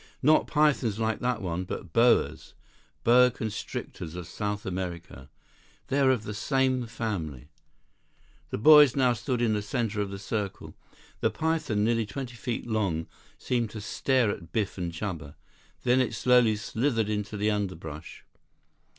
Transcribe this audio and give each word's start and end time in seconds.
Not 0.23 0.47
pythons 0.47 0.97
like 0.97 1.19
that 1.19 1.43
one, 1.43 1.63
but 1.63 1.93
boas. 1.93 2.55
Boa 3.03 3.29
constrictors 3.29 4.15
of 4.15 4.25
South 4.25 4.65
America. 4.65 5.29
They're 5.89 6.09
of 6.09 6.23
the 6.23 6.33
same 6.33 6.87
family." 6.87 7.49
74 8.49 8.49
The 8.49 8.57
boys 8.57 8.95
now 8.95 9.13
stood 9.13 9.43
in 9.43 9.53
the 9.53 9.61
center 9.61 10.01
of 10.01 10.09
the 10.09 10.17
circle. 10.17 10.73
The 11.19 11.29
python, 11.29 11.83
nearly 11.83 12.07
twenty 12.07 12.33
feet 12.33 12.65
long, 12.65 13.05
seemed 13.37 13.69
to 13.69 13.79
stare 13.79 14.31
at 14.31 14.51
Biff 14.51 14.75
and 14.79 14.91
Chuba. 14.91 15.35
Then 15.83 16.01
it 16.01 16.15
slowly 16.15 16.55
slithered 16.55 17.07
into 17.07 17.37
the 17.37 17.51
underbrush. 17.51 18.23